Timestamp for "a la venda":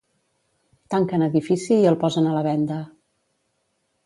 2.31-2.79